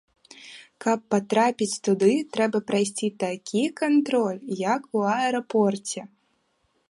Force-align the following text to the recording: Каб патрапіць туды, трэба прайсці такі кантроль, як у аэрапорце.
Каб 0.83 1.01
патрапіць 1.13 1.81
туды, 1.87 2.09
трэба 2.37 2.57
прайсці 2.71 3.07
такі 3.23 3.61
кантроль, 3.81 4.41
як 4.75 4.81
у 5.01 5.03
аэрапорце. 5.19 5.99